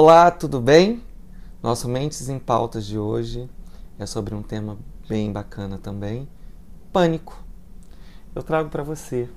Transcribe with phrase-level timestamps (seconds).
[0.00, 1.02] Olá, tudo bem?
[1.60, 3.50] Nosso Mentes em Pautas de hoje
[3.98, 4.78] é sobre um tema
[5.08, 6.28] bem bacana também:
[6.92, 7.42] pânico.
[8.32, 9.28] Eu trago para você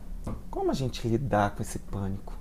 [0.51, 2.37] como a gente lidar com esse pânico.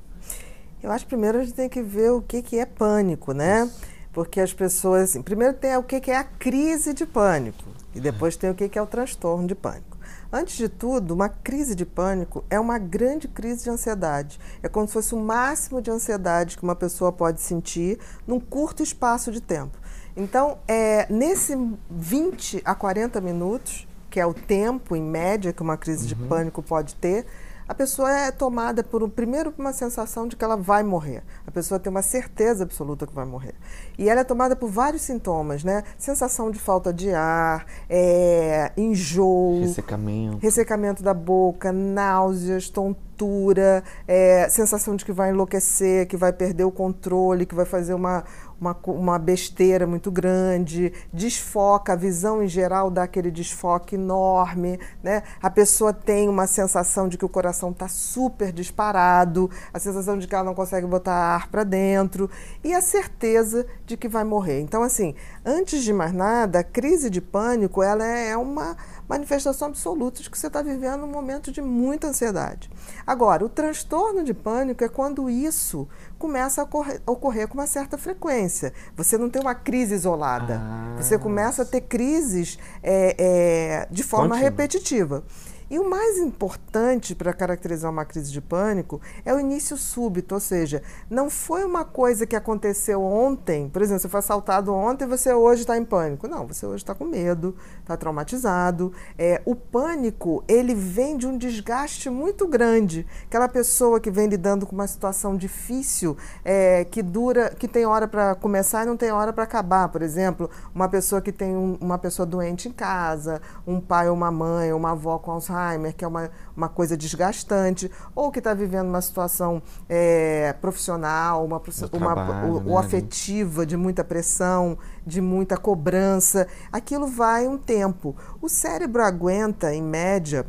[0.82, 3.64] Eu acho que primeiro a gente tem que ver o que, que é pânico, né?
[3.64, 3.80] Isso.
[4.12, 7.64] Porque as pessoas, assim, primeiro tem o que, é a crise de pânico
[7.94, 9.98] e depois tem o que, que é o transtorno de pânico.
[10.32, 14.38] Antes de tudo, uma crise de pânico é uma grande crise de ansiedade.
[14.62, 18.82] É como se fosse o máximo de ansiedade que uma pessoa pode sentir num curto
[18.82, 19.76] espaço de tempo.
[20.16, 21.56] Então, é, nesse
[21.90, 26.08] 20 a 40 minutos, que é o tempo em média que uma crise uhum.
[26.08, 27.26] de pânico pode ter,
[27.70, 31.22] a pessoa é tomada por primeiro por uma sensação de que ela vai morrer.
[31.46, 33.54] A pessoa tem uma certeza absoluta que vai morrer.
[33.96, 35.84] E ela é tomada por vários sintomas, né?
[35.96, 40.38] Sensação de falta de ar, é, enjoo, ressecamento.
[40.38, 46.72] ressecamento da boca, náuseas, tontura, é, sensação de que vai enlouquecer, que vai perder o
[46.72, 48.24] controle, que vai fazer uma,
[48.60, 55.22] uma, uma besteira muito grande, desfoca, a visão em geral dá aquele desfoque enorme, né?
[55.42, 60.26] A pessoa tem uma sensação de que o coração está super disparado, a sensação de
[60.26, 62.28] que ela não consegue botar ar para dentro
[62.62, 64.60] e a certeza de que vai morrer.
[64.60, 68.76] Então, assim, antes de mais nada, a crise de pânico ela é uma
[69.10, 72.70] manifestação absoluta de que você está vivendo um momento de muita ansiedade.
[73.04, 77.66] Agora, o transtorno de pânico é quando isso começa a ocorrer, a ocorrer com uma
[77.66, 78.72] certa frequência.
[78.96, 80.60] Você não tem uma crise isolada.
[80.62, 80.94] Ah.
[80.96, 85.24] Você começa a ter crises é, é, de forma repetitiva.
[85.70, 90.40] E o mais importante para caracterizar uma crise de pânico é o início súbito, ou
[90.40, 95.08] seja, não foi uma coisa que aconteceu ontem, por exemplo, você foi assaltado ontem e
[95.08, 96.26] você hoje está em pânico.
[96.26, 98.92] Não, você hoje está com medo, está traumatizado.
[99.16, 103.06] É, o pânico, ele vem de um desgaste muito grande.
[103.26, 108.08] Aquela pessoa que vem lidando com uma situação difícil, é, que dura, que tem hora
[108.08, 109.88] para começar e não tem hora para acabar.
[109.88, 114.16] Por exemplo, uma pessoa que tem um, uma pessoa doente em casa, um pai ou
[114.16, 118.38] uma mãe, uma avó com Alzheimer, Alzheimer, que é uma, uma coisa desgastante, ou que
[118.38, 121.60] está vivendo uma situação é, profissional, uma,
[121.92, 122.70] uma trabalho, ou, né?
[122.70, 126.46] ou afetiva, de muita pressão, de muita cobrança.
[126.72, 128.16] Aquilo vai um tempo.
[128.40, 130.46] O cérebro aguenta, em média,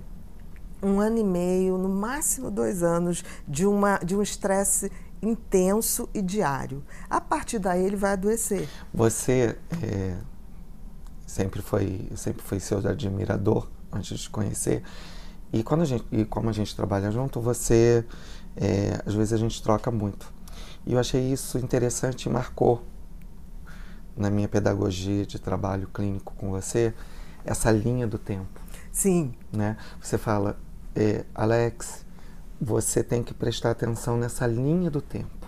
[0.81, 6.21] um ano e meio, no máximo dois anos, de, uma, de um estresse intenso e
[6.21, 6.83] diário.
[7.09, 8.67] A partir daí ele vai adoecer.
[8.91, 10.15] Você é,
[11.27, 14.83] sempre foi sempre foi seu admirador antes de conhecer.
[15.53, 18.05] E, quando a gente, e como a gente trabalha junto, você,
[18.55, 20.31] é, às vezes a gente troca muito.
[20.85, 22.83] E eu achei isso interessante e marcou
[24.15, 26.93] na minha pedagogia de trabalho clínico com você
[27.45, 28.59] essa linha do tempo.
[28.91, 29.33] Sim.
[29.51, 29.77] Né?
[30.01, 30.57] Você fala,
[30.95, 32.05] é, Alex,
[32.59, 35.40] você tem que prestar atenção nessa linha do tempo.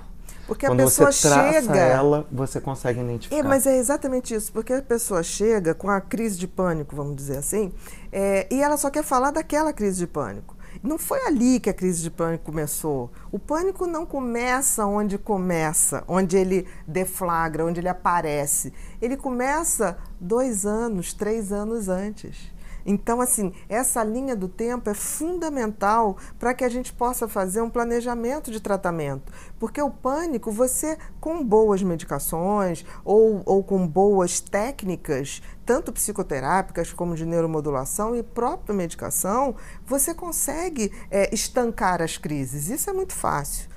[0.48, 1.76] Porque Quando a pessoa você traça chega.
[1.78, 3.36] ela, você consegue identificar.
[3.36, 7.16] É, mas é exatamente isso, porque a pessoa chega com a crise de pânico, vamos
[7.16, 7.72] dizer assim,
[8.12, 10.54] é, e ela só quer falar daquela crise de pânico.
[10.82, 13.10] Não foi ali que a crise de pânico começou.
[13.32, 18.74] O pânico não começa onde começa, onde ele deflagra, onde ele aparece.
[19.02, 22.52] Ele começa dois anos, três anos antes.
[22.86, 27.70] Então, assim, essa linha do tempo é fundamental para que a gente possa fazer um
[27.70, 29.32] planejamento de tratamento.
[29.60, 37.16] Porque o pânico, você, com boas medicações ou, ou com boas técnicas, tanto psicoterápicas como
[37.16, 39.56] de neuromodulação e própria medicação,
[39.86, 42.70] você consegue é, estancar as crises.
[42.70, 43.70] Isso é muito fácil.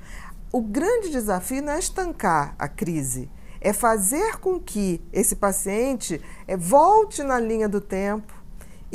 [0.52, 3.30] O grande desafio não é estancar a crise,
[3.60, 8.32] é fazer com que esse paciente é, volte na linha do tempo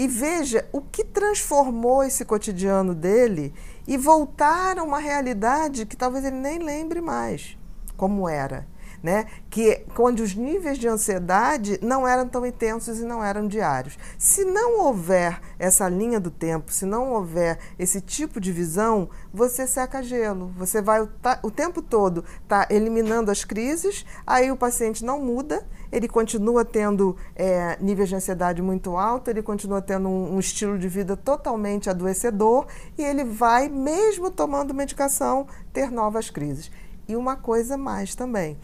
[0.01, 3.53] e veja o que transformou esse cotidiano dele
[3.88, 7.56] e voltar a uma realidade que talvez ele nem lembre mais
[7.95, 8.67] como era
[9.01, 9.25] né?
[9.50, 13.97] Que onde os níveis de ansiedade não eram tão intensos e não eram diários.
[14.17, 19.65] Se não houver essa linha do tempo, se não houver esse tipo de visão, você
[19.65, 20.51] seca gelo.
[20.57, 25.65] Você vai tá, o tempo todo tá eliminando as crises, aí o paciente não muda,
[25.92, 30.77] ele continua tendo é, níveis de ansiedade muito alto, ele continua tendo um, um estilo
[30.77, 32.65] de vida totalmente adoecedor
[32.97, 36.71] e ele vai, mesmo tomando medicação, ter novas crises.
[37.07, 38.57] E uma coisa mais também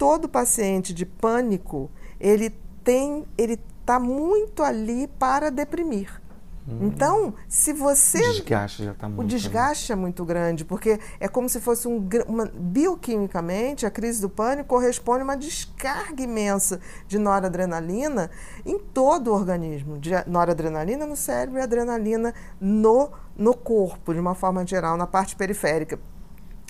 [0.00, 2.48] todo paciente de pânico, ele
[2.82, 6.22] tem, ele está muito ali para deprimir.
[6.66, 6.86] Hum.
[6.86, 8.18] Então, se você.
[8.18, 9.20] O desgaste já está muito.
[9.20, 12.08] O desgaste é muito grande, porque é como se fosse um.
[12.26, 18.30] Uma, bioquimicamente, a crise do pânico corresponde a uma descarga imensa de noradrenalina
[18.64, 19.98] em todo o organismo.
[19.98, 25.36] De noradrenalina no cérebro e adrenalina no, no corpo, de uma forma geral, na parte
[25.36, 25.98] periférica.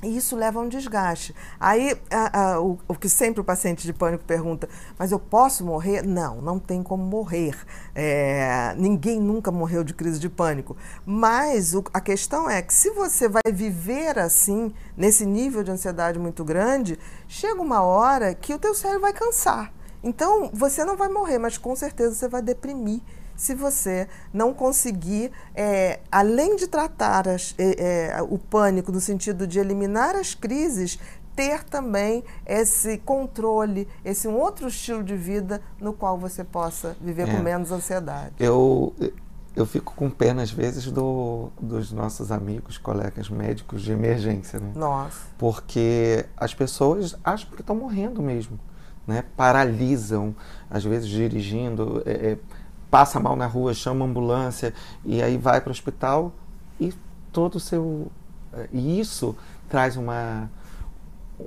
[0.02, 1.35] E isso leva a um desgaste.
[1.58, 4.67] Aí, a, a, o, o, que sempre o paciente de pânico pergunta,
[4.99, 6.02] mas eu posso morrer?
[6.02, 7.55] Não, não tem como morrer.
[7.94, 10.75] É, ninguém nunca morreu de crise de pânico.
[11.05, 16.19] Mas o, a questão é que se você vai viver assim, nesse nível de ansiedade
[16.19, 16.99] muito grande,
[17.29, 19.70] chega uma hora que o teu cérebro vai cansar.
[20.02, 23.02] Então, você não vai morrer, mas com certeza você vai deprimir
[23.40, 29.46] se você não conseguir, é, além de tratar as, é, é, o pânico no sentido
[29.46, 30.98] de eliminar as crises,
[31.34, 37.31] ter também esse controle, esse um outro estilo de vida no qual você possa viver
[37.31, 37.42] com é.
[37.42, 38.34] menos ansiedade.
[38.38, 38.94] Eu,
[39.56, 44.72] eu fico com pena, às vezes, do, dos nossos amigos, colegas médicos de emergência, né?
[44.76, 45.19] Nossa.
[45.38, 48.60] Porque as pessoas acham que estão morrendo mesmo,
[49.06, 49.25] né?
[49.34, 50.37] Paralisam,
[50.69, 52.38] às vezes dirigindo, é, é
[52.90, 56.32] passa mal na rua, chama a ambulância e aí vai para o hospital
[56.78, 56.92] e
[57.32, 58.10] todo o seu.
[58.52, 59.37] Eh, e isso
[59.69, 60.50] traz uma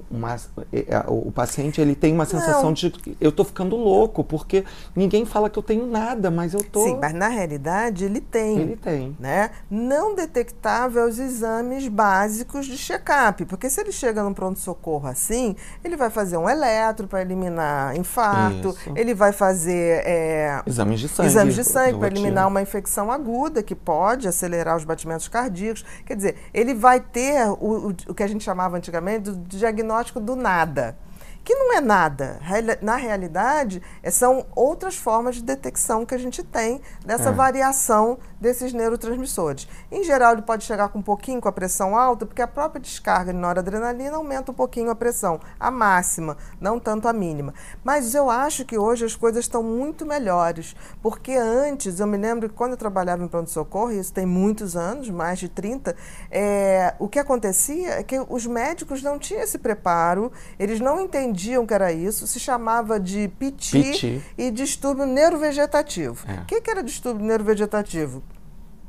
[0.09, 0.35] uma,
[0.71, 2.73] é, é, o paciente ele tem uma sensação não.
[2.73, 4.63] de eu estou ficando louco porque
[4.95, 6.83] ninguém fala que eu tenho nada, mas eu estou.
[6.85, 8.59] Sim, mas na realidade ele tem.
[8.59, 9.15] Ele tem.
[9.19, 9.51] Né?
[9.69, 15.95] Não detectável os exames básicos de check-up, porque se ele chega num pronto-socorro assim, ele
[15.95, 18.91] vai fazer um eletro para eliminar infarto, Isso.
[18.95, 23.61] ele vai fazer é, exames de sangue, exames de sangue para eliminar uma infecção aguda
[23.63, 25.85] que pode acelerar os batimentos cardíacos.
[26.05, 29.82] Quer dizer, ele vai ter o, o, o que a gente chamava antigamente do diagnóstico
[29.83, 30.97] diagnóstico do nada
[31.43, 32.39] que não é nada.
[32.81, 37.31] Na realidade, é, são outras formas de detecção que a gente tem dessa é.
[37.33, 39.67] variação desses neurotransmissores.
[39.91, 42.81] Em geral, ele pode chegar com um pouquinho com a pressão alta, porque a própria
[42.81, 47.53] descarga de noradrenalina aumenta um pouquinho a pressão, a máxima, não tanto a mínima.
[47.83, 52.49] Mas eu acho que hoje as coisas estão muito melhores, porque antes, eu me lembro
[52.49, 55.95] que quando eu trabalhava em pronto-socorro, e isso tem muitos anos, mais de 30,
[56.29, 61.32] é, o que acontecia é que os médicos não tinham esse preparo, eles não entendiam
[61.33, 66.25] entendiam que era isso, se chamava de piti, e distúrbio neurovegetativo.
[66.27, 66.41] É.
[66.41, 68.23] O que, que era distúrbio neurovegetativo?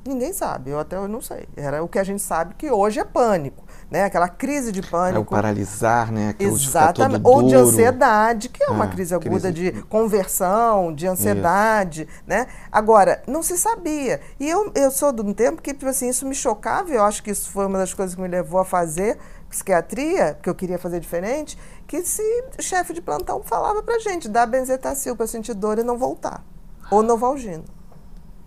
[0.06, 1.49] Ninguém sabe, eu até eu não sei.
[1.56, 4.05] Era o que a gente sabe que hoje é pânico, né?
[4.05, 5.17] Aquela crise de pânico.
[5.17, 6.29] É o paralisar, né?
[6.29, 7.23] Aquilo Exatamente.
[7.23, 9.73] De Ou de ansiedade, que é uma é, crise aguda crise...
[9.73, 12.23] de conversão, de ansiedade, isso.
[12.26, 12.46] né?
[12.70, 14.20] Agora, não se sabia.
[14.38, 17.02] E eu, eu sou de um tempo que, tipo assim, isso me chocava, e eu
[17.02, 19.19] acho que isso foi uma das coisas que me levou a fazer
[19.55, 21.56] psiquiatria, porque eu queria fazer diferente,
[21.87, 22.23] que se
[22.59, 26.45] o chefe de plantão falava pra gente, dá benzetacil para sentir dor e não voltar.
[26.91, 27.62] Ou novalgina.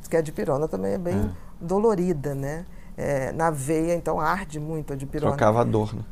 [0.02, 1.30] Porque a dipirona também é bem é.
[1.62, 2.66] dolorida, né?
[2.98, 5.32] É, na veia, então arde muito a dipirona.
[5.32, 6.04] Trocava a dor, né?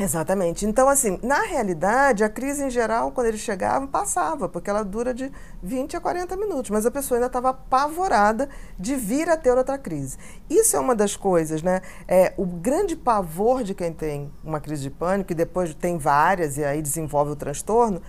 [0.00, 0.64] Exatamente.
[0.64, 5.12] Então, assim, na realidade, a crise em geral, quando eles chegavam, passava, porque ela dura
[5.12, 5.30] de
[5.62, 8.48] 20 a 40 minutos, mas a pessoa ainda estava apavorada
[8.78, 10.16] de vir a ter outra crise.
[10.48, 11.82] Isso é uma das coisas, né?
[12.08, 16.56] É, o grande pavor de quem tem uma crise de pânico, e depois tem várias,
[16.56, 18.00] e aí desenvolve o transtorno,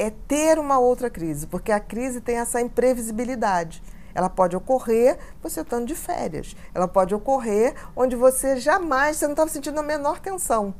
[0.00, 3.80] é ter uma outra crise, porque a crise tem essa imprevisibilidade.
[4.12, 6.56] Ela pode ocorrer você estando de férias.
[6.74, 10.74] Ela pode ocorrer onde você jamais, você não estava sentindo a menor tensão.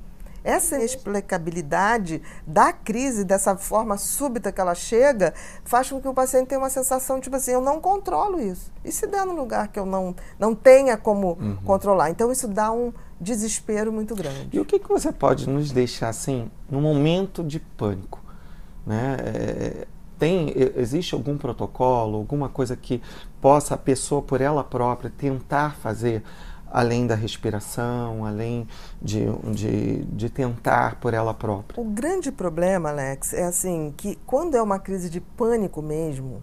[0.47, 5.35] Essa inexplicabilidade da crise, dessa forma súbita que ela chega,
[5.65, 8.71] faz com que o paciente tenha uma sensação tipo assim, eu não controlo isso.
[8.85, 11.57] E se der num lugar que eu não, não tenha como uhum.
[11.65, 12.11] controlar?
[12.11, 14.51] Então isso dá um desespero muito grande.
[14.53, 18.23] E o que, que você pode nos deixar assim, no momento de pânico?
[18.87, 19.17] Né?
[19.25, 19.87] É,
[20.17, 23.03] tem, existe algum protocolo, alguma coisa que
[23.41, 26.23] possa a pessoa por ela própria tentar fazer
[26.71, 28.67] além da respiração, além
[29.01, 31.81] de, de, de tentar por ela própria.
[31.81, 36.43] O grande problema, Alex, é assim que quando é uma crise de pânico mesmo,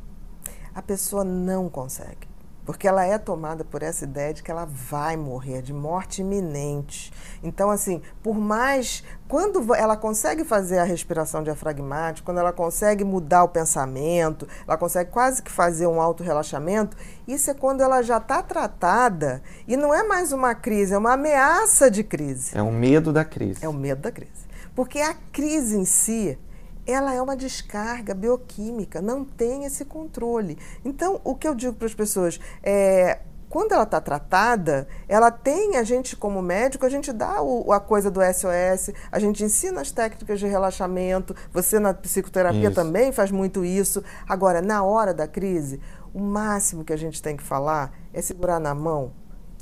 [0.73, 2.32] a pessoa não consegue.
[2.65, 7.11] Porque ela é tomada por essa ideia de que ela vai morrer, de morte iminente.
[7.43, 9.03] Então, assim, por mais.
[9.27, 15.09] Quando ela consegue fazer a respiração diafragmática, quando ela consegue mudar o pensamento, ela consegue
[15.09, 16.95] quase que fazer um auto-relaxamento,
[17.27, 21.13] isso é quando ela já está tratada e não é mais uma crise, é uma
[21.13, 22.55] ameaça de crise.
[22.55, 23.65] É o medo da crise.
[23.65, 24.43] É o medo da crise.
[24.75, 26.37] Porque a crise em si
[26.85, 30.57] ela é uma descarga bioquímica, não tem esse controle.
[30.83, 33.19] Então, o que eu digo para as pessoas é.
[33.49, 37.79] Quando ela está tratada, ela tem, a gente como médico, a gente dá o, a
[37.79, 42.73] coisa do SOS, a gente ensina as técnicas de relaxamento, você na psicoterapia isso.
[42.73, 44.03] também faz muito isso.
[44.27, 45.79] Agora, na hora da crise,
[46.11, 49.13] o máximo que a gente tem que falar é segurar na mão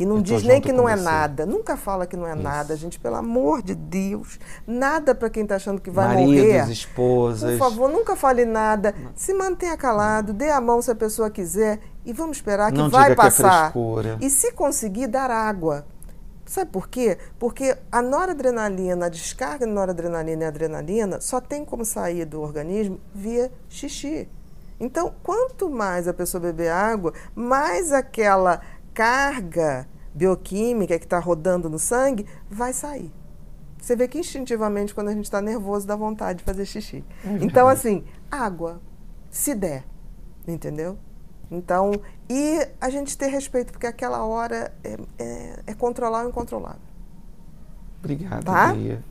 [0.01, 1.46] e não diz nem que não é nada.
[1.46, 2.41] Nunca fala que não é Isso.
[2.41, 3.00] nada, gente.
[3.00, 4.39] Pelo amor de Deus.
[4.65, 6.72] Nada para quem está achando que vai Maridos, morrer.
[6.72, 7.51] esposas.
[7.51, 8.96] Por favor, nunca fale nada.
[8.98, 9.12] Não.
[9.15, 12.89] Se mantenha calado, dê a mão se a pessoa quiser e vamos esperar que não
[12.89, 13.72] vai passar.
[13.72, 15.86] Que é e se conseguir, dar água.
[16.48, 17.20] Sabe por quê?
[17.38, 23.00] Porque a noradrenalina, a descarga de noradrenalina e adrenalina só tem como sair do organismo
[23.13, 24.27] via xixi.
[24.79, 28.62] Então, quanto mais a pessoa beber água, mais aquela
[28.96, 33.12] carga bioquímica que está rodando no sangue vai sair.
[33.80, 37.03] Você vê que instintivamente, quando a gente está nervoso, dá vontade de fazer xixi.
[37.25, 38.80] É então, assim, água,
[39.30, 39.84] se der,
[40.48, 40.98] entendeu?
[41.50, 41.91] Então,
[42.30, 46.80] e a gente ter respeito, porque aquela hora é, é, é controlar o incontrolável.
[48.00, 48.74] Obrigada, tá?
[48.74, 49.03] Bia.